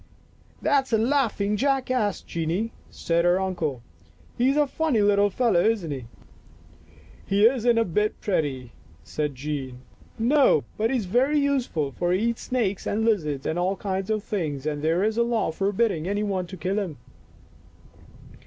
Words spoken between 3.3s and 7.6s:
uncle." He's a funny little fellow, isn't he?"" He